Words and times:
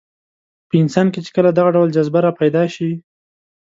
په 0.67 0.75
انسان 0.83 1.07
کې 1.13 1.19
چې 1.25 1.31
کله 1.37 1.49
دغه 1.57 1.69
ډول 1.75 1.89
جذبه 1.95 2.19
راپیدا 2.27 2.63
شي. 2.75 2.91